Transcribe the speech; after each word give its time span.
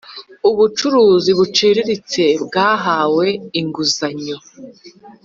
Ubucuruzi 0.49 1.31
buciriritse 1.37 2.23
bwahawe 2.45 3.27
inguzanyo 3.59 4.37